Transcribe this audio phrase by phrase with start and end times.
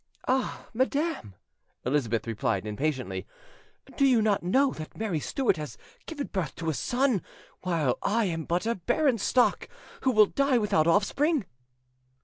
[0.27, 0.67] "Ah!
[0.73, 1.35] madam,"
[1.85, 3.27] Elizabeth replied impatiently,
[3.97, 5.77] "do you not know that Mary Stuart has
[6.07, 7.21] given birth to a son,
[7.61, 9.69] while I am but a barren stock,
[10.01, 11.45] who will die without offspring?"